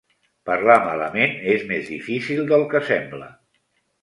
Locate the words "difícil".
1.93-2.43